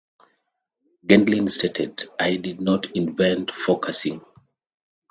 Gendlin 1.05 1.47
stated: 1.51 2.05
I 2.19 2.37
did 2.37 2.59
not 2.59 2.89
invent 2.95 3.51
Focusing. 3.51 4.21